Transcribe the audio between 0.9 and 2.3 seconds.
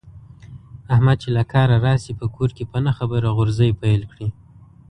احمد چې له کاره راشي، په